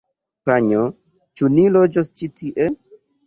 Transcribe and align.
Panjo, 0.49 0.85
ĉu 1.41 1.51
ni 1.57 1.67
loĝos 1.75 2.09
ĉi 2.21 2.31
tie? 2.41 2.69